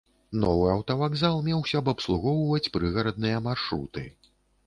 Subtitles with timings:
[0.43, 4.07] Новы аўтавакзал меўся б абслугоўваць прыгарадныя маршруты.